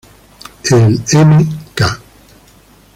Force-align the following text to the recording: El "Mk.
El 0.63 0.97
"Mk. 0.97 1.81